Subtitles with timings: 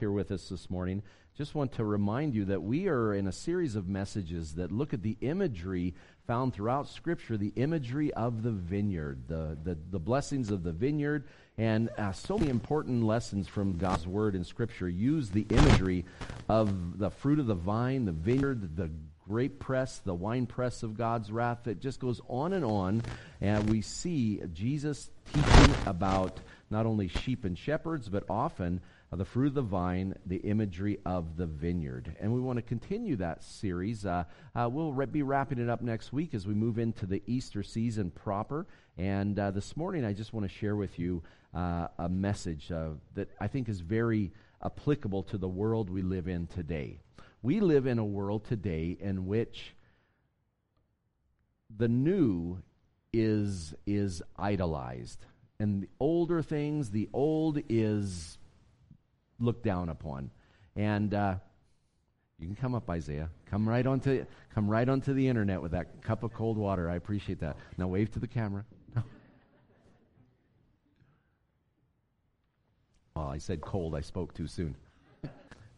[0.00, 1.04] here with us this morning,
[1.36, 4.92] just want to remind you that we are in a series of messages that look
[4.92, 5.94] at the imagery
[6.26, 11.28] found throughout Scripture, the imagery of the vineyard, the, the, the blessings of the vineyard,
[11.58, 16.04] and uh, so many important lessons from God's Word in Scripture use the imagery
[16.48, 18.90] of the fruit of the vine, the vineyard, the
[19.28, 21.68] grape press, the wine press of God's wrath.
[21.68, 23.02] It just goes on and on,
[23.40, 28.80] and we see Jesus teaching about not only sheep and shepherds, but often
[29.12, 32.14] uh, the fruit of the vine, the imagery of the vineyard.
[32.20, 34.04] And we want to continue that series.
[34.04, 37.22] Uh, uh, we'll re- be wrapping it up next week as we move into the
[37.26, 38.66] Easter season proper.
[38.98, 41.22] And uh, this morning, I just want to share with you
[41.54, 44.32] uh, a message uh, that I think is very
[44.62, 47.00] applicable to the world we live in today.
[47.42, 49.74] We live in a world today in which
[51.74, 52.58] the new
[53.12, 55.24] is is idolized
[55.60, 58.38] and the older things the old is
[59.40, 60.30] looked down upon.
[60.76, 61.36] And uh,
[62.38, 63.30] you can come up, Isaiah.
[63.46, 64.24] Come right onto
[64.54, 66.88] come right onto the internet with that cup of cold water.
[66.88, 67.56] I appreciate that.
[67.76, 68.64] Now wave to the camera.
[73.16, 73.96] well, I said cold.
[73.96, 74.76] I spoke too soon.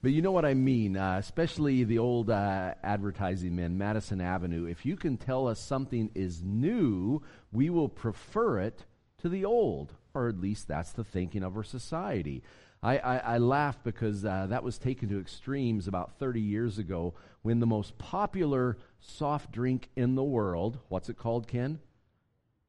[0.03, 4.65] But you know what I mean, uh, especially the old uh, advertising men, Madison Avenue.
[4.65, 7.21] If you can tell us something is new,
[7.53, 8.87] we will prefer it
[9.21, 12.43] to the old, or at least that's the thinking of our society.
[12.83, 17.15] I, I, I laugh because uh, that was taken to extremes about 30 years ago
[17.43, 21.79] when the most popular soft drink in the world, what's it called, Ken?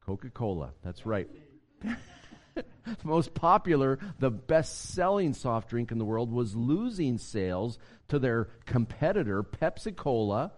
[0.05, 0.71] Coca Cola.
[0.83, 1.29] That's right.
[1.83, 1.95] the
[3.03, 7.79] most popular, the best selling soft drink in the world was losing sales
[8.09, 10.51] to their competitor, Pepsi Cola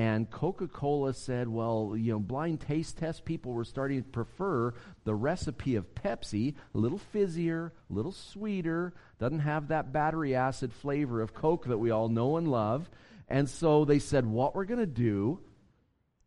[0.00, 4.72] and Coca Cola said, well, you know, blind taste test people were starting to prefer
[5.04, 10.72] the recipe of Pepsi, a little fizzier, a little sweeter, doesn't have that battery acid
[10.72, 12.88] flavor of Coke that we all know and love.
[13.28, 15.40] And so they said, what we're going to do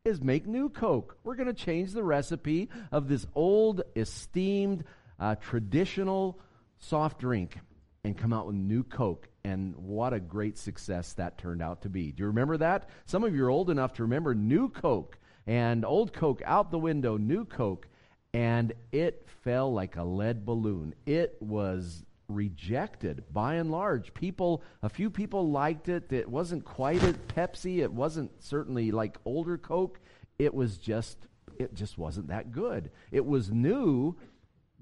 [0.05, 1.17] is make new Coke.
[1.23, 4.83] We're going to change the recipe of this old, esteemed,
[5.19, 6.39] uh, traditional
[6.77, 7.57] soft drink
[8.03, 9.29] and come out with new Coke.
[9.45, 12.11] And what a great success that turned out to be.
[12.11, 12.89] Do you remember that?
[13.05, 16.79] Some of you are old enough to remember new Coke and old Coke out the
[16.79, 17.87] window, new Coke,
[18.33, 20.95] and it fell like a lead balloon.
[21.05, 24.13] It was rejected by and large.
[24.13, 26.11] People, a few people liked it.
[26.11, 27.79] It wasn't quite a Pepsi.
[27.79, 29.99] It wasn't certainly like older Coke.
[30.39, 31.27] It was just,
[31.57, 32.91] it just wasn't that good.
[33.11, 34.17] It was new,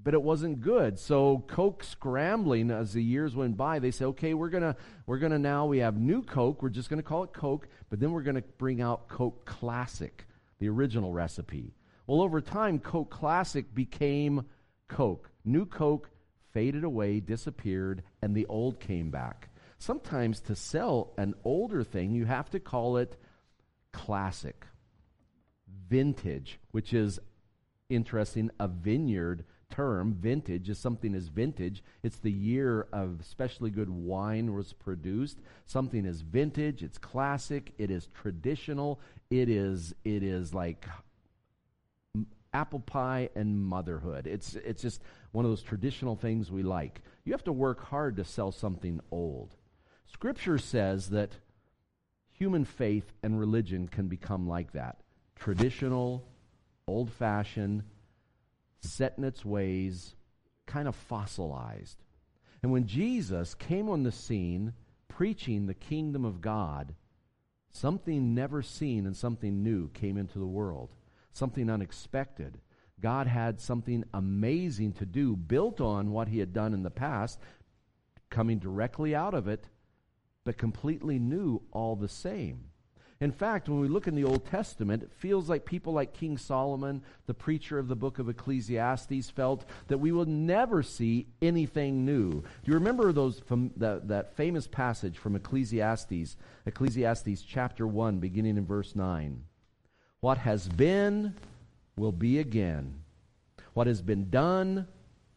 [0.04, 1.00] but it wasn't good.
[1.00, 4.76] So Coke scrambling as the years went by, they said, okay, we're gonna
[5.06, 6.62] we're gonna now we have new Coke.
[6.62, 10.26] We're just gonna call it Coke, but then we're gonna bring out Coke Classic,
[10.60, 11.74] the original recipe.
[12.08, 14.46] Well, over time, Coke Classic became
[14.88, 15.30] Coke.
[15.46, 16.10] New Coke
[16.52, 19.50] faded away, disappeared, and the old came back.
[19.78, 23.16] Sometimes to sell an older thing, you have to call it
[23.94, 24.66] classic,
[25.90, 27.20] vintage, which is
[27.90, 31.84] interesting, a vineyard term, vintage, is something is vintage.
[32.04, 35.40] It's the year of especially good wine was produced.
[35.66, 40.86] Something is vintage, it's classic, it is traditional, it is it is like
[42.54, 44.28] apple pie and motherhood.
[44.28, 45.02] It's it's just
[45.32, 47.02] one of those traditional things we like.
[47.24, 49.56] You have to work hard to sell something old.
[50.12, 51.32] Scripture says that
[52.34, 54.98] human faith and religion can become like that.
[55.36, 56.28] Traditional,
[56.88, 57.84] old-fashioned,
[58.82, 60.16] set in its ways,
[60.66, 62.04] kind of fossilized.
[62.64, 64.74] And when Jesus came on the scene
[65.08, 66.96] preaching the kingdom of God,
[67.72, 70.90] something never seen and something new came into the world,
[71.34, 72.60] something unexpected.
[73.00, 77.40] God had something amazing to do, built on what he had done in the past,
[78.30, 79.68] coming directly out of it,
[80.44, 82.71] but completely new all the same.
[83.22, 86.40] In fact, when we look in the Old Testament, it feels like people like King
[86.40, 92.04] Solomon, the preacher of the book of Ecclesiastes, felt that we will never see anything
[92.04, 92.32] new.
[92.32, 96.36] Do you remember those from that, that famous passage from Ecclesiastes,
[96.66, 99.44] Ecclesiastes chapter 1, beginning in verse 9?
[100.20, 101.36] What has been
[101.96, 103.04] will be again.
[103.74, 104.88] What has been done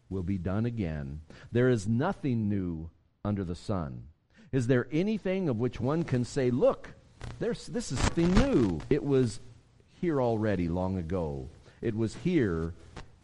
[0.09, 1.21] will be done again.
[1.53, 2.89] There is nothing new
[3.27, 4.05] under the sun.
[4.53, 6.95] Is there anything of which one can say, Look,
[7.39, 8.81] there's, this is something new.
[8.91, 9.41] It was
[10.01, 11.49] here already long ago.
[11.81, 12.75] It was here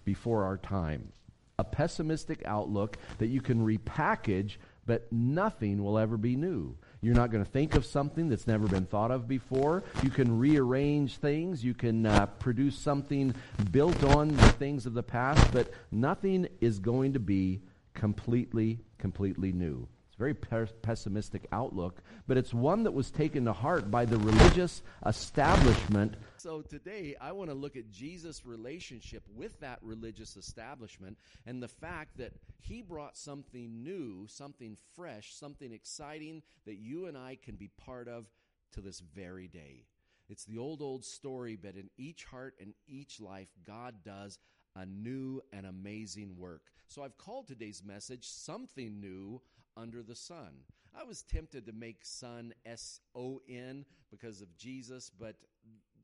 [0.05, 1.13] before our time.
[1.59, 4.57] A pessimistic outlook that you can repackage,
[4.87, 6.77] but nothing will ever be new.
[7.03, 9.85] You're not going to think of something that's never been thought of before.
[10.03, 11.65] You can rearrange things.
[11.65, 13.35] You can uh, produce something
[13.71, 17.61] built on the things of the past, but nothing is going to be
[17.95, 19.87] completely, completely new
[20.21, 26.15] very pessimistic outlook, but it's one that was taken to heart by the religious establishment.
[26.37, 31.69] So today, I want to look at Jesus' relationship with that religious establishment and the
[31.69, 37.57] fact that he brought something new, something fresh, something exciting that you and I can
[37.57, 38.27] be part of
[38.73, 39.87] to this very day.
[40.29, 44.39] It's the old, old story, but in each heart and each life, God does
[44.77, 46.63] a new and amazing work.
[46.89, 49.41] So I've called today's message Something New
[49.77, 50.65] Under the Sun.
[50.99, 55.37] I was tempted to make sun S O N because of Jesus, but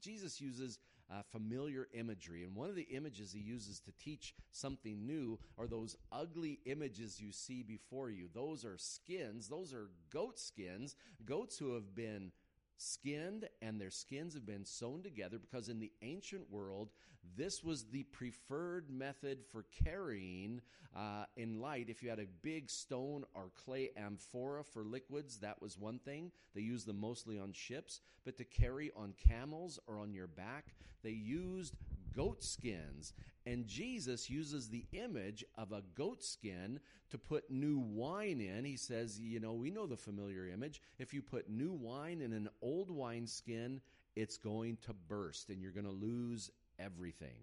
[0.00, 0.78] Jesus uses
[1.10, 2.44] uh, familiar imagery.
[2.44, 7.20] And one of the images he uses to teach something new are those ugly images
[7.20, 8.28] you see before you.
[8.32, 12.32] Those are skins, those are goat skins, goats who have been
[12.76, 16.90] skinned and their skins have been sewn together because in the ancient world
[17.37, 20.61] this was the preferred method for carrying
[20.96, 21.87] uh, in light.
[21.88, 26.31] If you had a big stone or clay amphora for liquids that was one thing.
[26.55, 30.75] They used them mostly on ships but to carry on camels or on your back
[31.02, 31.75] they used
[32.16, 33.12] goat skins
[33.46, 36.80] and Jesus uses the image of a goat skin
[37.10, 38.64] to put new wine in.
[38.64, 40.82] He says, you know, we know the familiar image.
[40.98, 43.80] If you put new wine in an old wine skin,
[44.16, 47.36] it's going to burst and you're going to lose everything.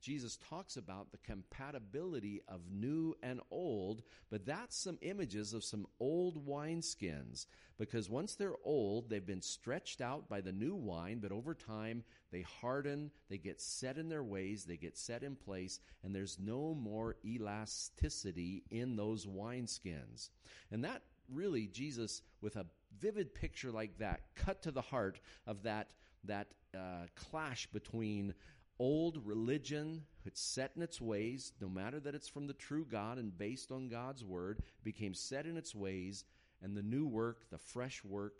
[0.00, 5.86] Jesus talks about the compatibility of new and old, but that's some images of some
[5.98, 7.46] old wineskins.
[7.78, 12.04] Because once they're old, they've been stretched out by the new wine, but over time
[12.32, 16.38] they harden, they get set in their ways, they get set in place, and there's
[16.40, 20.30] no more elasticity in those wineskins.
[20.70, 21.02] And that
[21.32, 22.66] really, Jesus, with a
[22.98, 25.90] vivid picture like that, cut to the heart of that,
[26.24, 28.34] that uh, clash between
[28.78, 33.18] old religion it's set in its ways no matter that it's from the true god
[33.18, 36.24] and based on god's word became set in its ways
[36.62, 38.34] and the new work the fresh work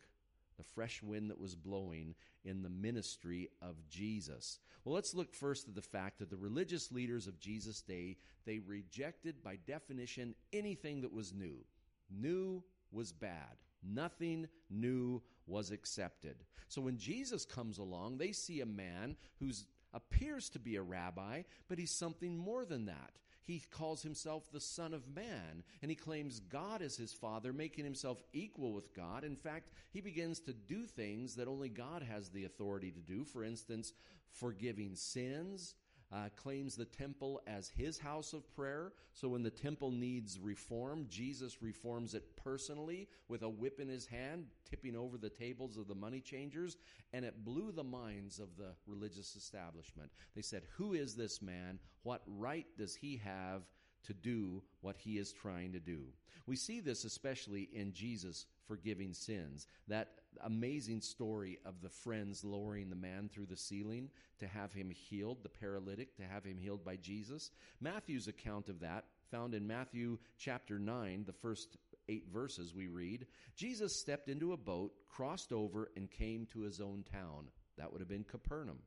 [0.58, 2.14] the fresh wind that was blowing
[2.44, 4.58] in the ministry of jesus.
[4.84, 8.58] Well let's look first at the fact that the religious leaders of jesus day they
[8.58, 11.65] rejected by definition anything that was new.
[12.10, 13.56] New was bad.
[13.82, 16.36] Nothing new was accepted.
[16.69, 21.43] So when jesus comes along they see a man who's appears to be a rabbi,
[21.69, 23.13] but he's something more than that.
[23.45, 27.85] He calls himself the Son of Man, and he claims God as his Father, making
[27.85, 29.25] himself equal with God.
[29.25, 33.25] In fact, he begins to do things that only God has the authority to do.
[33.25, 33.95] For instance,
[34.33, 35.75] forgiving sins,
[36.12, 38.93] uh, claims the temple as his house of prayer.
[39.12, 44.06] So when the temple needs reform, Jesus reforms it personally with a whip in his
[44.06, 46.77] hand, tipping over the tables of the money changers.
[47.12, 50.10] And it blew the minds of the religious establishment.
[50.34, 51.79] They said, Who is this man?
[52.03, 53.62] What right does he have?
[54.05, 56.05] to do what he is trying to do.
[56.46, 59.67] We see this especially in Jesus forgiving sins.
[59.89, 60.10] That
[60.43, 65.43] amazing story of the friends lowering the man through the ceiling to have him healed,
[65.43, 67.51] the paralytic, to have him healed by Jesus.
[67.81, 71.77] Matthew's account of that, found in Matthew chapter 9, the first
[72.08, 76.81] eight verses we read Jesus stepped into a boat, crossed over, and came to his
[76.81, 77.48] own town.
[77.77, 78.79] That would have been Capernaum.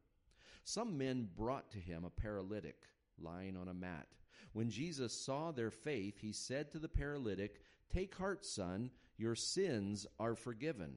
[0.63, 2.75] Some men brought to him a paralytic
[3.19, 4.07] lying on a mat.
[4.53, 7.61] When Jesus saw their faith, he said to the paralytic,
[7.93, 8.89] Take heart, son,
[9.21, 10.95] your sins are forgiven.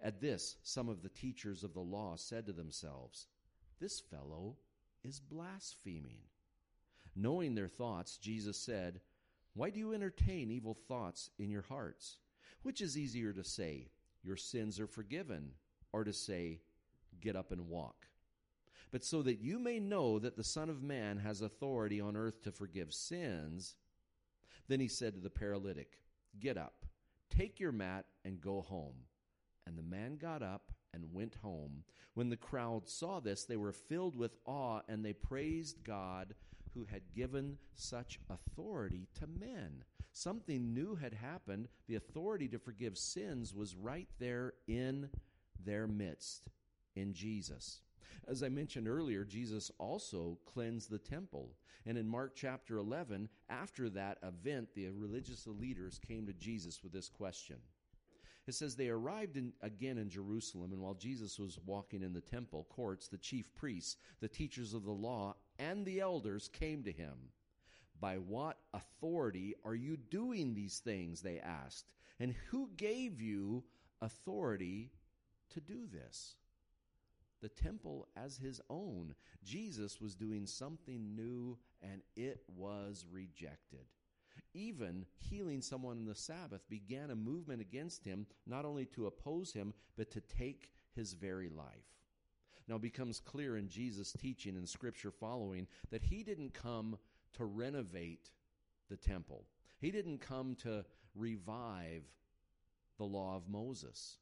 [0.00, 3.26] At this, some of the teachers of the law said to themselves,
[3.80, 4.56] This fellow
[5.02, 6.20] is blaspheming.
[7.16, 9.00] Knowing their thoughts, Jesus said,
[9.54, 12.18] Why do you entertain evil thoughts in your hearts?
[12.62, 13.88] Which is easier to say,
[14.22, 15.50] Your sins are forgiven,
[15.92, 16.60] or to say,
[17.20, 18.06] Get up and walk?
[18.92, 22.42] But so that you may know that the Son of Man has authority on earth
[22.42, 23.74] to forgive sins,
[24.68, 25.98] then he said to the paralytic,
[26.38, 26.84] Get up,
[27.36, 28.94] take your mat, and go home.
[29.66, 31.84] And the man got up and went home.
[32.14, 36.34] When the crowd saw this, they were filled with awe and they praised God
[36.74, 39.84] who had given such authority to men.
[40.12, 41.68] Something new had happened.
[41.88, 45.10] The authority to forgive sins was right there in
[45.62, 46.48] their midst
[46.94, 47.80] in Jesus.
[48.28, 51.50] As I mentioned earlier, Jesus also cleansed the temple.
[51.86, 56.92] And in Mark chapter 11, after that event, the religious leaders came to Jesus with
[56.92, 57.58] this question
[58.46, 62.20] it says they arrived in, again in Jerusalem, and while Jesus was walking in the
[62.20, 66.92] temple courts, the chief priests, the teachers of the law, and the elders came to
[66.92, 67.14] him.
[68.00, 71.22] By what authority are you doing these things?
[71.22, 71.86] They asked.
[72.20, 73.64] And who gave you
[74.00, 74.92] authority
[75.50, 76.36] to do this?
[77.42, 79.14] The temple as his own.
[79.44, 83.86] Jesus was doing something new, and it was rejected.
[84.54, 89.52] even healing someone on the Sabbath, began a movement against him, not only to oppose
[89.52, 91.66] him, but to take his very life.
[92.68, 96.98] Now, it becomes clear in Jesus' teaching and scripture following that he didn't come
[97.34, 98.30] to renovate
[98.88, 99.44] the temple,
[99.78, 102.04] he didn't come to revive
[102.98, 104.16] the law of Moses.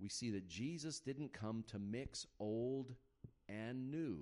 [0.00, 2.94] We see that Jesus didn't come to mix old
[3.48, 4.18] and new.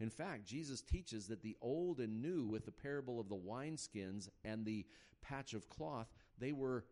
[0.00, 4.28] In fact, Jesus teaches that the old and new, with the parable of the wineskins
[4.44, 4.86] and the
[5.20, 6.86] patch of cloth, they were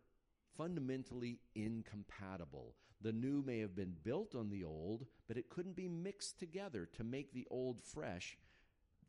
[0.57, 2.75] fundamentally incompatible.
[3.01, 6.89] The new may have been built on the old, but it couldn't be mixed together
[6.93, 8.37] to make the old fresh.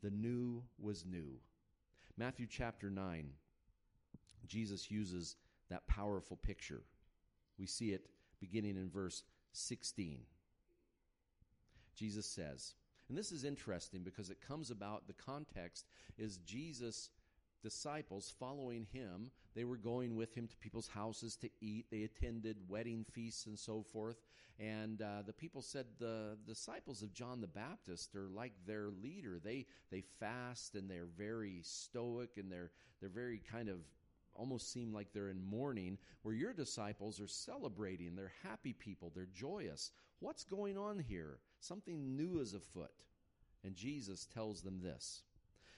[0.01, 1.39] The new was new.
[2.17, 3.29] Matthew chapter 9,
[4.47, 5.35] Jesus uses
[5.69, 6.83] that powerful picture.
[7.59, 8.07] We see it
[8.41, 10.19] beginning in verse 16.
[11.95, 12.73] Jesus says,
[13.07, 15.85] and this is interesting because it comes about, the context
[16.17, 17.09] is Jesus'
[17.61, 19.31] disciples following him.
[19.55, 21.87] They were going with him to people's houses to eat.
[21.91, 24.17] They attended wedding feasts and so forth.
[24.59, 29.39] And uh, the people said the disciples of John the Baptist are like their leader.
[29.43, 33.79] They they fast and they're very stoic and they're they're very kind of
[34.35, 38.15] almost seem like they're in mourning, where your disciples are celebrating.
[38.15, 39.91] They're happy people, they're joyous.
[40.19, 41.39] What's going on here?
[41.59, 42.91] Something new is afoot.
[43.63, 45.23] And Jesus tells them this.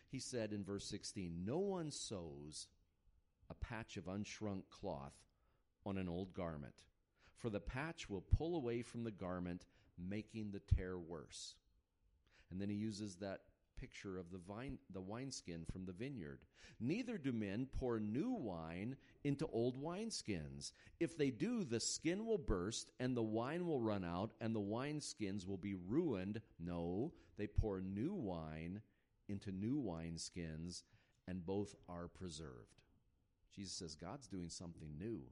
[0.09, 2.67] He said in verse 16, No one sews
[3.49, 5.15] a patch of unshrunk cloth
[5.85, 6.75] on an old garment,
[7.35, 9.65] for the patch will pull away from the garment,
[9.97, 11.55] making the tear worse.
[12.51, 13.41] And then he uses that
[13.83, 16.39] picture of the vine the wineskin from the vineyard.
[16.79, 20.71] Neither do men pour new wine into old wineskins.
[21.01, 24.61] If they do, the skin will burst and the wine will run out and the
[24.61, 26.39] wineskins will be ruined.
[26.57, 28.79] No, they pour new wine
[29.27, 30.83] into new wineskins
[31.27, 32.79] and both are preserved.
[33.53, 35.23] Jesus says God's doing something new.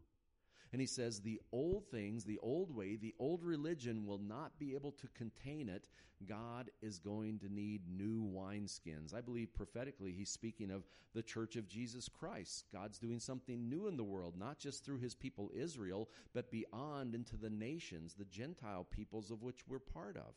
[0.71, 4.73] And he says the old things, the old way, the old religion will not be
[4.73, 5.87] able to contain it.
[6.25, 9.13] God is going to need new wineskins.
[9.13, 12.65] I believe prophetically he's speaking of the church of Jesus Christ.
[12.71, 17.15] God's doing something new in the world, not just through his people Israel, but beyond
[17.15, 20.35] into the nations, the Gentile peoples of which we're part of.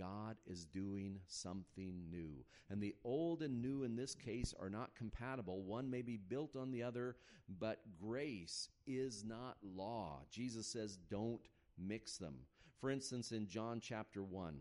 [0.00, 2.30] God is doing something new.
[2.70, 5.60] And the old and new in this case are not compatible.
[5.62, 7.16] One may be built on the other,
[7.58, 10.22] but grace is not law.
[10.30, 11.46] Jesus says, don't
[11.78, 12.34] mix them.
[12.80, 14.56] For instance, in John chapter 1,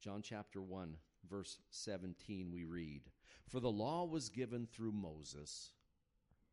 [0.00, 0.94] John chapter 1,
[1.28, 3.02] verse 17, we read,
[3.48, 5.72] For the law was given through Moses,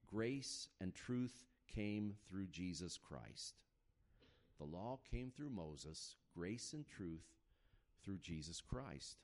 [0.07, 3.61] grace and truth came through Jesus Christ.
[4.57, 7.25] The law came through Moses, grace and truth
[8.03, 9.17] through Jesus Christ.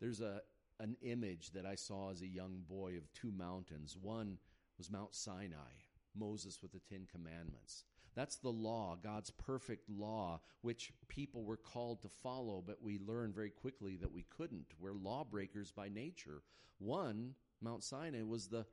[0.00, 0.40] There's a,
[0.80, 3.96] an image that I saw as a young boy of two mountains.
[4.00, 4.38] One
[4.76, 5.82] was Mount Sinai,
[6.16, 7.84] Moses with the Ten Commandments.
[8.14, 13.34] That's the law, God's perfect law, which people were called to follow, but we learned
[13.34, 14.74] very quickly that we couldn't.
[14.78, 16.42] We're lawbreakers by nature.
[16.78, 18.66] One, Mount Sinai, was the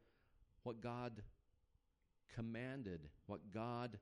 [0.63, 1.23] what God
[2.35, 3.97] commanded, what God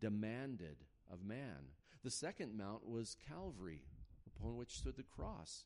[0.00, 0.76] demanded
[1.12, 1.70] of man.
[2.02, 3.82] The second mount was Calvary,
[4.26, 5.64] upon which stood the cross.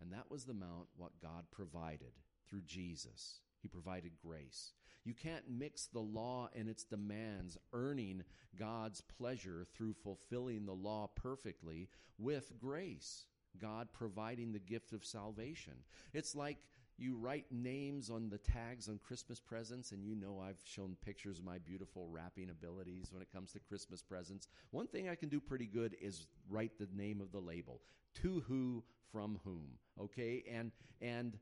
[0.00, 2.12] And that was the mount what God provided
[2.48, 3.40] through Jesus.
[3.60, 4.72] He provided grace.
[5.04, 8.22] You can't mix the law and its demands, earning
[8.56, 11.88] God's pleasure through fulfilling the law perfectly,
[12.18, 13.26] with grace.
[13.60, 15.74] God providing the gift of salvation.
[16.12, 16.58] It's like
[16.98, 21.38] you write names on the tags on Christmas presents, and you know I've shown pictures
[21.38, 24.48] of my beautiful wrapping abilities when it comes to Christmas presents.
[24.72, 27.80] One thing I can do pretty good is write the name of the label.
[28.22, 29.78] To who, from whom.
[30.00, 30.42] Okay?
[30.52, 31.38] And and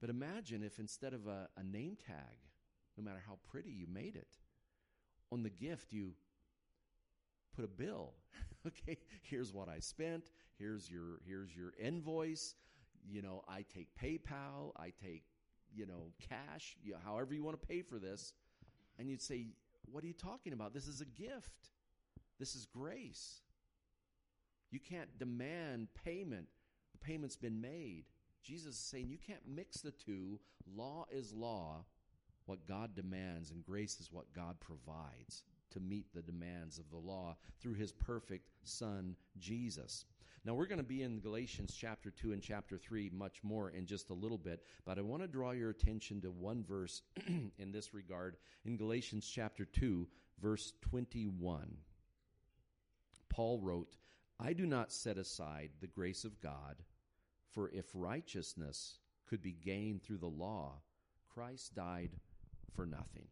[0.00, 2.38] but imagine if instead of a, a name tag,
[2.96, 4.38] no matter how pretty you made it,
[5.30, 6.12] on the gift you
[7.54, 8.14] put a bill.
[8.66, 10.30] okay, here's what I spent.
[10.58, 12.54] Here's your here's your invoice
[13.10, 15.24] you know, I take PayPal, I take,
[15.74, 18.34] you know, cash, you know, however you want to pay for this.
[18.98, 19.48] And you'd say,
[19.90, 20.74] What are you talking about?
[20.74, 21.70] This is a gift,
[22.38, 23.40] this is grace.
[24.70, 26.48] You can't demand payment.
[26.92, 28.04] The payment's been made.
[28.42, 30.40] Jesus is saying you can't mix the two.
[30.74, 31.84] Law is law,
[32.46, 36.96] what God demands, and grace is what God provides to meet the demands of the
[36.96, 40.04] law through his perfect son Jesus.
[40.46, 43.84] Now we're going to be in Galatians chapter 2 and chapter 3 much more in
[43.84, 47.02] just a little bit, but I want to draw your attention to one verse
[47.58, 50.06] in this regard in Galatians chapter 2
[50.40, 51.76] verse 21.
[53.28, 53.96] Paul wrote,
[54.38, 56.76] "I do not set aside the grace of God,
[57.50, 60.80] for if righteousness could be gained through the law,
[61.28, 62.12] Christ died
[62.72, 63.26] for nothing.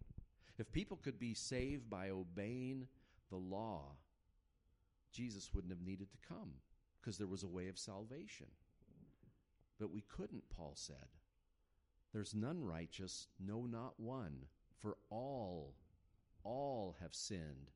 [0.59, 2.89] If people could be saved by obeying
[3.31, 3.93] the law,
[5.13, 6.55] Jesus wouldn't have needed to come
[7.05, 8.47] because there was a way of salvation.
[9.79, 10.97] But we couldn't, Paul said.
[12.13, 14.47] There's none righteous, no, not one,
[14.79, 15.75] for all,
[16.45, 17.71] all have sinned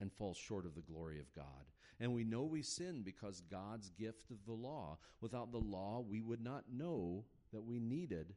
[0.00, 1.44] and fall short of the glory of God.
[2.00, 4.98] And we know we sin because God's gift of the law.
[5.20, 8.34] Without the law, we would not know that we needed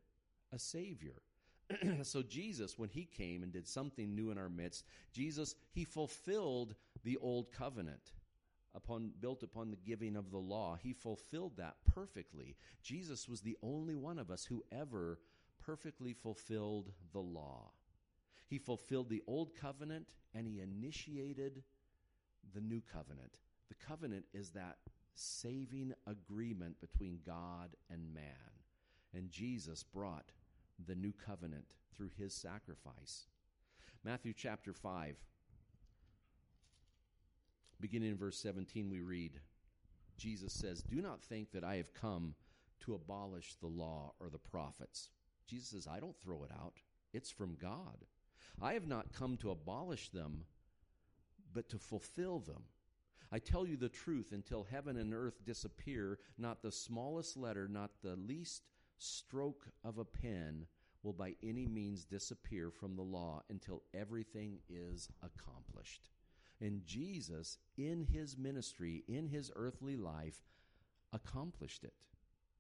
[0.53, 1.21] a Savior.
[2.03, 6.75] so Jesus, when he came and did something new in our midst, Jesus, he fulfilled
[7.03, 8.13] the old covenant
[8.75, 10.77] upon built upon the giving of the law.
[10.81, 12.55] He fulfilled that perfectly.
[12.81, 15.19] Jesus was the only one of us who ever
[15.59, 17.71] perfectly fulfilled the law.
[18.47, 21.63] He fulfilled the old covenant and he initiated
[22.53, 23.39] the new covenant.
[23.69, 24.77] The covenant is that
[25.13, 28.23] saving agreement between God and man.
[29.13, 30.31] And Jesus brought
[30.87, 33.27] the new covenant through his sacrifice.
[34.03, 35.15] Matthew chapter 5,
[37.81, 39.39] beginning in verse 17, we read
[40.17, 42.35] Jesus says, Do not think that I have come
[42.81, 45.09] to abolish the law or the prophets.
[45.47, 46.75] Jesus says, I don't throw it out,
[47.11, 48.05] it's from God.
[48.61, 50.43] I have not come to abolish them,
[51.53, 52.63] but to fulfill them.
[53.31, 57.91] I tell you the truth, until heaven and earth disappear, not the smallest letter, not
[58.03, 58.63] the least
[58.97, 60.67] stroke of a pen
[61.01, 66.09] will by any means disappear from the law until everything is accomplished.
[66.61, 70.43] And Jesus, in his ministry, in his earthly life,
[71.11, 71.93] accomplished it.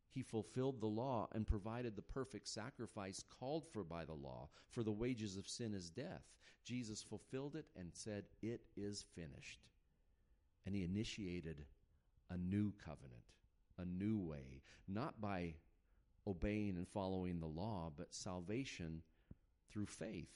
[0.09, 4.83] He fulfilled the law and provided the perfect sacrifice called for by the law, for
[4.83, 6.23] the wages of sin is death.
[6.63, 9.59] Jesus fulfilled it and said, It is finished.
[10.65, 11.65] And he initiated
[12.29, 13.23] a new covenant,
[13.77, 15.53] a new way, not by
[16.27, 19.01] obeying and following the law, but salvation
[19.69, 20.29] through faith.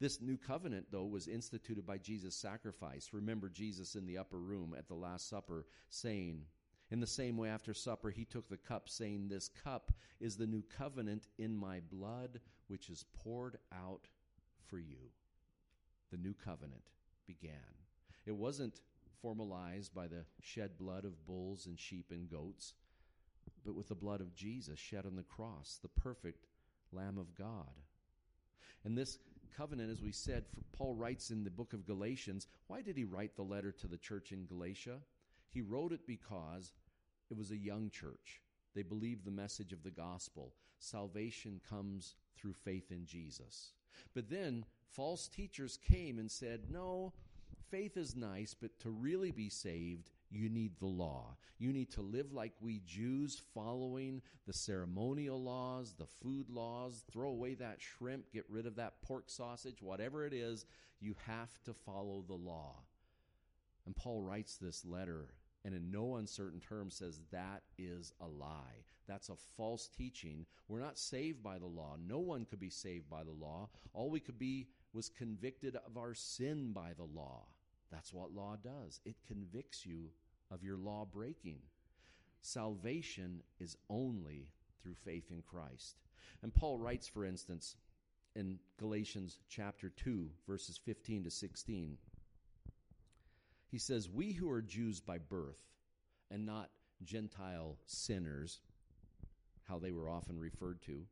[0.00, 3.10] This new covenant, though, was instituted by Jesus' sacrifice.
[3.12, 6.42] Remember Jesus in the upper room at the Last Supper saying,
[6.90, 10.46] in the same way, after supper, he took the cup, saying, This cup is the
[10.46, 14.08] new covenant in my blood, which is poured out
[14.66, 15.10] for you.
[16.10, 16.88] The new covenant
[17.26, 17.52] began.
[18.24, 18.80] It wasn't
[19.20, 22.72] formalized by the shed blood of bulls and sheep and goats,
[23.66, 26.46] but with the blood of Jesus shed on the cross, the perfect
[26.90, 27.82] Lamb of God.
[28.84, 29.18] And this
[29.56, 32.46] covenant, as we said, Paul writes in the book of Galatians.
[32.66, 34.98] Why did he write the letter to the church in Galatia?
[35.48, 36.72] He wrote it because
[37.30, 38.42] it was a young church.
[38.74, 40.52] They believed the message of the gospel.
[40.78, 43.72] Salvation comes through faith in Jesus.
[44.14, 47.12] But then false teachers came and said, no,
[47.70, 51.36] faith is nice, but to really be saved, you need the law.
[51.58, 57.30] You need to live like we Jews, following the ceremonial laws, the food laws, throw
[57.30, 60.66] away that shrimp, get rid of that pork sausage, whatever it is,
[61.00, 62.76] you have to follow the law.
[63.86, 68.84] And Paul writes this letter and in no uncertain terms says that is a lie.
[69.06, 70.46] That's a false teaching.
[70.68, 71.96] We're not saved by the law.
[72.06, 73.68] No one could be saved by the law.
[73.92, 77.46] All we could be was convicted of our sin by the law.
[77.90, 79.00] That's what law does.
[79.04, 80.10] It convicts you
[80.50, 81.58] of your law breaking.
[82.40, 84.48] Salvation is only
[84.82, 85.96] through faith in Christ.
[86.42, 87.76] And Paul writes, for instance,
[88.36, 91.96] in Galatians chapter 2, verses 15 to 16.
[93.70, 95.58] He says, We who are Jews by birth
[96.30, 96.70] and not
[97.02, 98.60] Gentile sinners,
[99.68, 101.02] how they were often referred to,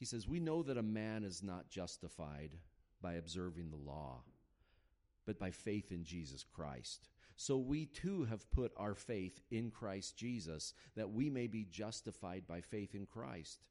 [0.00, 2.52] he says, We know that a man is not justified
[3.02, 4.22] by observing the law,
[5.26, 7.08] but by faith in Jesus Christ.
[7.36, 12.46] So we too have put our faith in Christ Jesus, that we may be justified
[12.46, 13.64] by faith in Christ,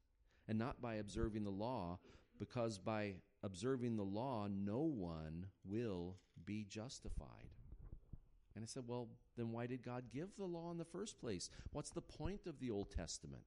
[0.48, 2.00] and not by observing the law,
[2.40, 7.50] because by observing the law, no one will be justified.
[8.56, 11.50] And I said, well, then why did God give the law in the first place?
[11.72, 13.44] What's the point of the Old Testament?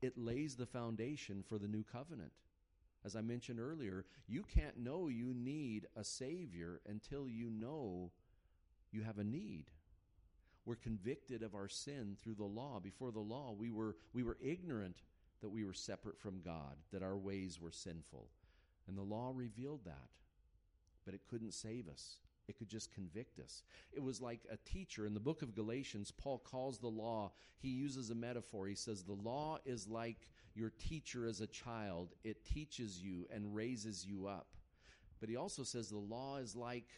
[0.00, 2.32] It lays the foundation for the new covenant.
[3.04, 8.10] As I mentioned earlier, you can't know you need a Savior until you know
[8.92, 9.66] you have a need.
[10.64, 12.80] We're convicted of our sin through the law.
[12.80, 14.96] Before the law, we were, we were ignorant
[15.42, 18.28] that we were separate from God, that our ways were sinful.
[18.88, 20.08] And the law revealed that,
[21.04, 22.16] but it couldn't save us.
[22.48, 23.62] It could just convict us.
[23.92, 25.06] It was like a teacher.
[25.06, 28.66] In the book of Galatians, Paul calls the law, he uses a metaphor.
[28.66, 33.54] He says, The law is like your teacher as a child, it teaches you and
[33.54, 34.46] raises you up.
[35.20, 36.88] But he also says the law is like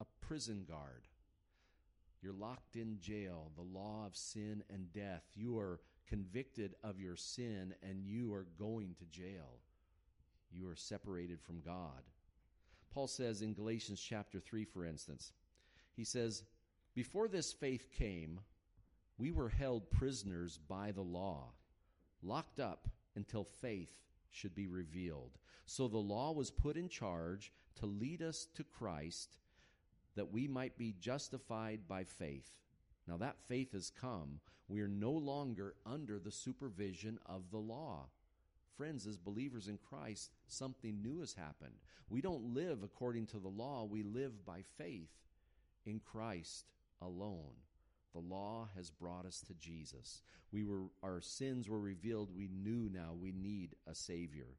[0.00, 1.08] a prison guard.
[2.22, 5.22] You're locked in jail, the law of sin and death.
[5.34, 9.58] You are convicted of your sin and you are going to jail.
[10.52, 12.02] You are separated from God.
[12.92, 15.32] Paul says in Galatians chapter 3, for instance,
[15.96, 16.44] he says,
[16.94, 18.40] Before this faith came,
[19.18, 21.52] we were held prisoners by the law,
[22.22, 23.92] locked up until faith
[24.30, 25.38] should be revealed.
[25.66, 29.38] So the law was put in charge to lead us to Christ
[30.16, 32.50] that we might be justified by faith.
[33.06, 34.40] Now that faith has come.
[34.68, 38.08] We are no longer under the supervision of the law.
[38.80, 41.74] Friends, as believers in Christ, something new has happened.
[42.08, 45.10] We don't live according to the law, we live by faith
[45.84, 46.64] in Christ
[47.02, 47.52] alone.
[48.14, 50.22] The law has brought us to Jesus.
[50.50, 52.30] We were our sins were revealed.
[52.34, 54.56] We knew now we need a savior.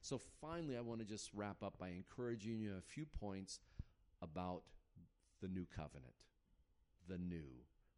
[0.00, 3.60] So finally I want to just wrap up by encouraging you a few points
[4.22, 4.62] about
[5.42, 6.14] the new covenant.
[7.10, 7.44] The new.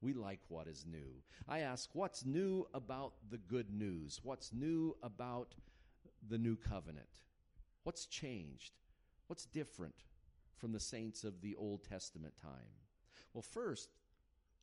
[0.02, 1.22] We like what is new.
[1.48, 4.20] I ask, what's new about the good news?
[4.22, 5.54] What's new about
[6.28, 7.20] the new covenant?
[7.84, 8.72] What's changed?
[9.28, 9.94] What's different
[10.56, 12.74] from the saints of the Old Testament time?
[13.32, 13.90] Well, first,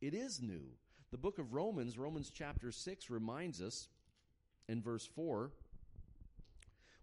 [0.02, 0.64] it is new.
[1.10, 3.88] The book of Romans, Romans chapter 6, reminds us
[4.68, 5.52] in verse 4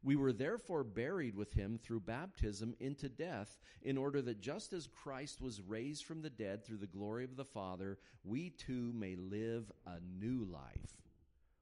[0.03, 4.87] we were therefore buried with him through baptism into death, in order that just as
[4.87, 9.15] Christ was raised from the dead through the glory of the Father, we too may
[9.15, 11.01] live a new life.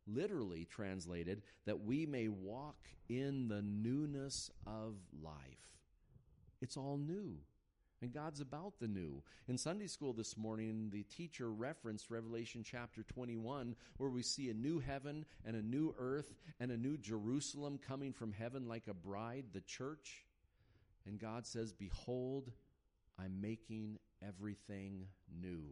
[0.07, 2.77] Literally translated, that we may walk
[3.09, 5.33] in the newness of life.
[6.61, 7.37] It's all new.
[8.05, 9.23] And God's about the new.
[9.47, 14.53] In Sunday school this morning, the teacher referenced Revelation chapter 21, where we see a
[14.53, 18.93] new heaven and a new earth and a new Jerusalem coming from heaven like a
[18.93, 20.23] bride, the church.
[21.07, 22.51] And God says, Behold,
[23.17, 25.07] I'm making everything
[25.41, 25.63] new.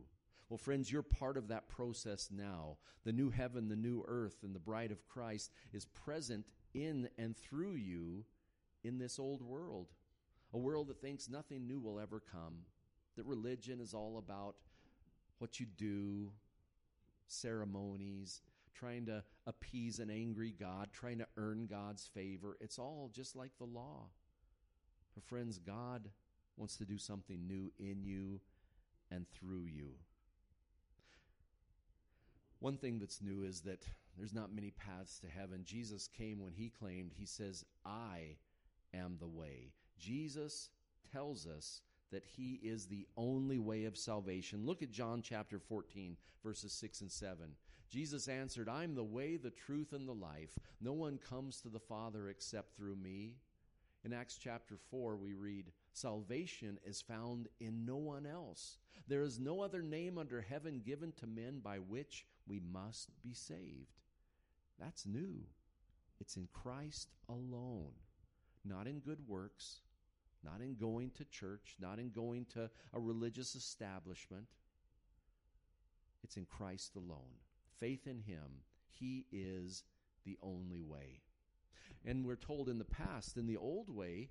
[0.49, 2.77] Well, friends, you're part of that process now.
[3.05, 7.37] The new heaven, the new earth, and the bride of Christ is present in and
[7.37, 8.25] through you
[8.83, 9.89] in this old world
[10.53, 12.59] a world that thinks nothing new will ever come,
[13.15, 14.55] that religion is all about
[15.39, 16.31] what you do,
[17.27, 18.41] ceremonies,
[18.73, 22.57] trying to appease an angry God, trying to earn God's favor.
[22.59, 24.07] It's all just like the law.
[25.15, 26.09] But, friends, God
[26.57, 28.39] wants to do something new in you
[29.11, 29.91] and through you.
[32.59, 33.83] One thing that's new is that
[34.17, 35.61] there's not many paths to heaven.
[35.65, 38.37] Jesus came when he claimed, He says, I
[38.93, 39.73] am the way.
[40.03, 40.69] Jesus
[41.11, 44.65] tells us that he is the only way of salvation.
[44.65, 47.37] Look at John chapter 14, verses 6 and 7.
[47.89, 50.57] Jesus answered, I'm the way, the truth, and the life.
[50.81, 53.35] No one comes to the Father except through me.
[54.03, 58.77] In Acts chapter 4, we read, Salvation is found in no one else.
[59.07, 63.33] There is no other name under heaven given to men by which we must be
[63.33, 64.01] saved.
[64.79, 65.45] That's new.
[66.19, 67.93] It's in Christ alone
[68.65, 69.81] not in good works,
[70.43, 74.45] not in going to church, not in going to a religious establishment.
[76.23, 77.39] It's in Christ alone.
[77.79, 78.61] Faith in Him.
[78.87, 79.83] He is
[80.25, 81.21] the only way.
[82.05, 84.29] And we're told in the past, in the old way,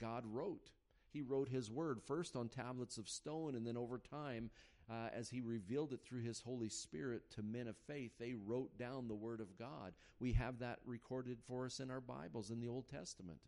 [0.00, 0.70] God wrote.
[1.12, 4.50] He wrote His word first on tablets of stone, and then over time,
[4.90, 8.76] uh, as He revealed it through His Holy Spirit to men of faith, they wrote
[8.78, 9.92] down the Word of God.
[10.18, 13.38] We have that recorded for us in our Bibles in the Old Testament.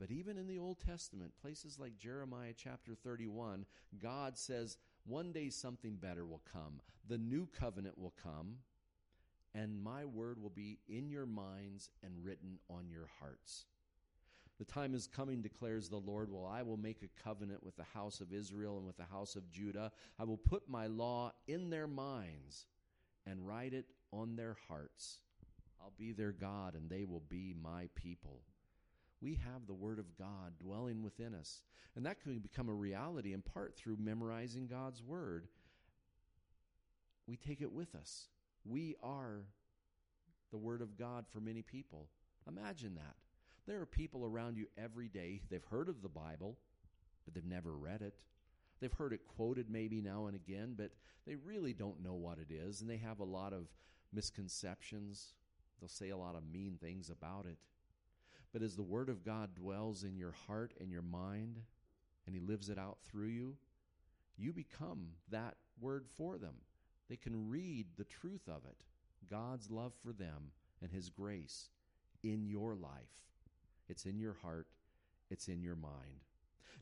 [0.00, 3.66] But even in the Old Testament, places like Jeremiah chapter 31,
[4.02, 6.80] God says, one day something better will come.
[7.06, 8.56] The new covenant will come,
[9.54, 13.66] and my word will be in your minds and written on your hearts.
[14.58, 16.30] The time is coming, declares the Lord.
[16.30, 19.36] Well, I will make a covenant with the house of Israel and with the house
[19.36, 19.92] of Judah.
[20.18, 22.64] I will put my law in their minds
[23.26, 25.18] and write it on their hearts.
[25.78, 28.40] I'll be their God, and they will be my people
[29.20, 31.62] we have the Word of God dwelling within us.
[31.96, 35.48] And that can become a reality in part through memorizing God's Word.
[37.26, 38.28] We take it with us.
[38.64, 39.44] We are
[40.50, 42.08] the Word of God for many people.
[42.48, 43.16] Imagine that.
[43.66, 46.56] There are people around you every day, they've heard of the Bible,
[47.24, 48.14] but they've never read it.
[48.80, 50.90] They've heard it quoted maybe now and again, but
[51.26, 53.66] they really don't know what it is, and they have a lot of
[54.12, 55.34] misconceptions.
[55.78, 57.58] They'll say a lot of mean things about it.
[58.52, 61.58] But as the Word of God dwells in your heart and your mind,
[62.26, 63.56] and He lives it out through you,
[64.36, 66.54] you become that Word for them.
[67.08, 68.84] They can read the truth of it,
[69.28, 71.68] God's love for them, and His grace
[72.22, 72.90] in your life.
[73.88, 74.66] It's in your heart,
[75.30, 76.24] it's in your mind.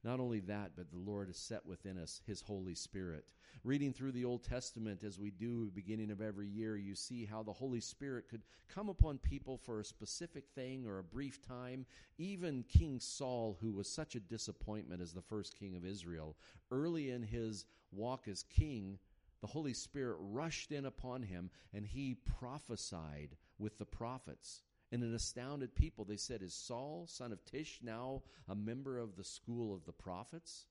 [0.04, 3.32] Not only that, but the Lord has set within us His Holy Spirit.
[3.64, 7.42] Reading through the Old Testament as we do beginning of every year, you see how
[7.42, 11.84] the Holy Spirit could come upon people for a specific thing or a brief time.
[12.18, 16.36] Even King Saul, who was such a disappointment as the first king of Israel,
[16.70, 18.98] early in his walk as king,
[19.40, 25.14] the Holy Spirit rushed in upon him and he prophesied with the prophets and it
[25.14, 26.04] astounded people.
[26.04, 29.92] They said, Is Saul, son of Kish, now a member of the school of the
[29.92, 30.66] prophets?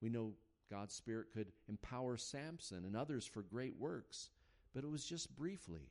[0.00, 0.32] We know
[0.70, 4.30] God's Spirit could empower Samson and others for great works,
[4.74, 5.90] but it was just briefly.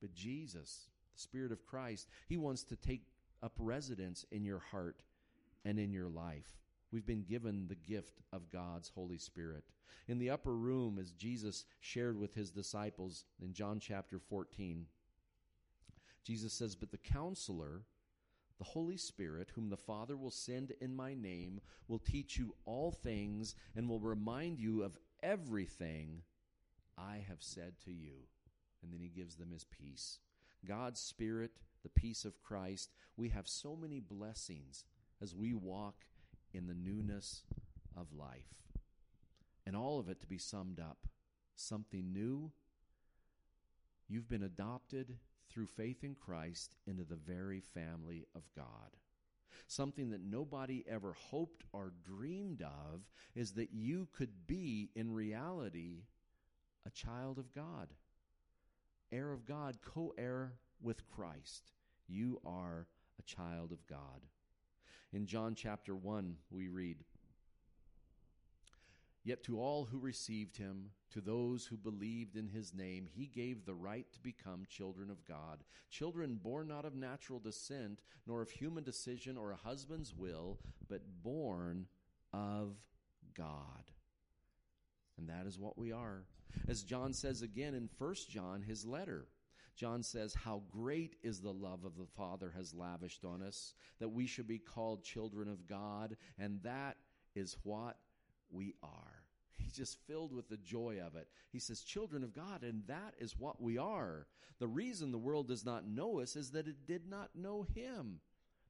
[0.00, 3.02] But Jesus, the Spirit of Christ, He wants to take
[3.42, 5.02] up residence in your heart
[5.64, 6.56] and in your life.
[6.92, 9.64] We've been given the gift of God's Holy Spirit.
[10.08, 14.86] In the upper room, as Jesus shared with his disciples in John chapter 14,
[16.24, 17.82] Jesus says, But the counselor,
[18.58, 22.92] the Holy Spirit, whom the Father will send in my name, will teach you all
[22.92, 26.22] things and will remind you of everything
[26.98, 28.26] I have said to you.
[28.82, 30.18] And then he gives them his peace.
[30.66, 31.52] God's Spirit,
[31.82, 34.84] the peace of Christ, we have so many blessings
[35.22, 36.04] as we walk
[36.52, 37.42] in the newness
[37.96, 38.54] of life.
[39.66, 41.06] And all of it to be summed up
[41.54, 42.50] something new.
[44.08, 45.18] You've been adopted
[45.50, 48.96] through faith in Christ into the very family of God.
[49.66, 53.02] Something that nobody ever hoped or dreamed of
[53.34, 56.04] is that you could be, in reality,
[56.86, 57.88] a child of God,
[59.12, 61.72] heir of God, co heir with Christ.
[62.08, 62.86] You are
[63.18, 64.26] a child of God.
[65.12, 67.04] In John chapter 1, we read,
[69.22, 73.64] Yet to all who received him, to those who believed in his name, he gave
[73.64, 78.50] the right to become children of God, children born not of natural descent, nor of
[78.50, 81.86] human decision or a husband's will, but born
[82.32, 82.76] of
[83.34, 83.90] God.
[85.18, 86.24] And that is what we are.
[86.66, 89.26] As John says again in 1 John, his letter,
[89.76, 94.08] John says, How great is the love of the Father has lavished on us, that
[94.08, 96.96] we should be called children of God, and that
[97.34, 97.96] is what
[98.50, 99.24] we are.
[99.56, 101.28] He's just filled with the joy of it.
[101.52, 104.26] He says, Children of God, and that is what we are.
[104.58, 108.20] The reason the world does not know us is that it did not know Him.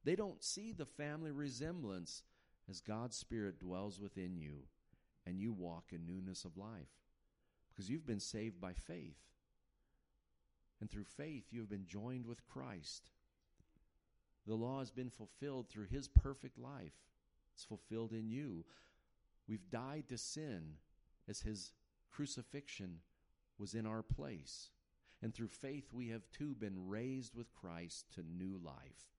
[0.05, 2.23] They don't see the family resemblance
[2.69, 4.64] as God's Spirit dwells within you
[5.27, 6.88] and you walk in newness of life
[7.71, 9.19] because you've been saved by faith.
[10.81, 13.11] And through faith, you have been joined with Christ.
[14.47, 16.95] The law has been fulfilled through His perfect life,
[17.55, 18.64] it's fulfilled in you.
[19.51, 20.75] We've died to sin
[21.29, 21.73] as his
[22.09, 23.01] crucifixion
[23.59, 24.71] was in our place.
[25.23, 29.11] And through faith, we have too been raised with Christ to new life.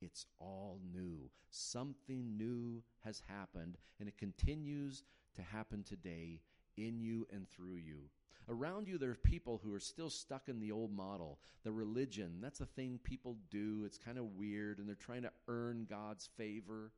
[0.00, 1.30] It's all new.
[1.50, 5.04] Something new has happened, and it continues
[5.36, 6.40] to happen today
[6.78, 8.08] in you and through you.
[8.48, 11.38] Around you, there are people who are still stuck in the old model.
[11.62, 13.84] The religion, that's a thing people do.
[13.84, 16.92] It's kind of weird, and they're trying to earn God's favor.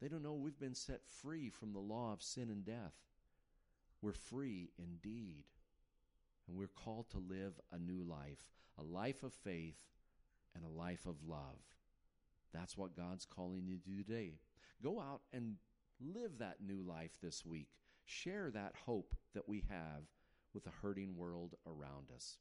[0.00, 2.94] They don't know we've been set free from the law of sin and death.
[4.00, 5.44] We're free indeed.
[6.46, 9.76] And we're called to live a new life, a life of faith
[10.54, 11.58] and a life of love.
[12.54, 14.34] That's what God's calling you to do today.
[14.82, 15.56] Go out and
[16.00, 17.68] live that new life this week.
[18.04, 20.04] Share that hope that we have
[20.54, 22.38] with a hurting world around us.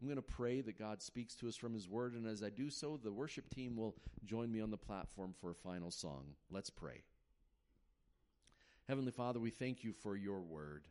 [0.00, 2.48] I'm going to pray that God speaks to us from His Word, and as I
[2.48, 6.24] do so, the worship team will join me on the platform for a final song.
[6.50, 7.02] Let's pray.
[8.88, 10.88] Heavenly Father, we thank you for your Word.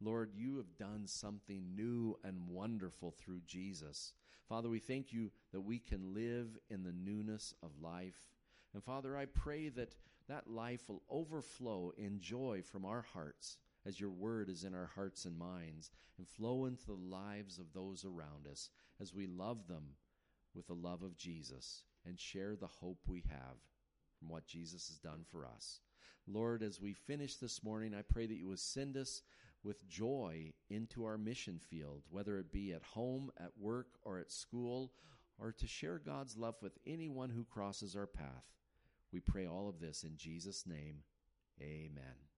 [0.00, 4.14] Lord, you have done something new and wonderful through Jesus.
[4.48, 8.30] Father, we thank you that we can live in the newness of life.
[8.72, 9.96] And Father, I pray that
[10.28, 14.90] that life will overflow in joy from our hearts as your word is in our
[14.94, 18.70] hearts and minds and flow into the lives of those around us
[19.00, 19.84] as we love them
[20.54, 23.56] with the love of Jesus and share the hope we have
[24.18, 25.80] from what Jesus has done for us.
[26.26, 29.22] Lord, as we finish this morning, I pray that you will send us
[29.62, 34.32] with joy into our mission field, whether it be at home, at work, or at
[34.32, 34.92] school,
[35.38, 38.46] or to share God's love with anyone who crosses our path.
[39.12, 41.02] We pray all of this in Jesus' name.
[41.60, 42.35] Amen.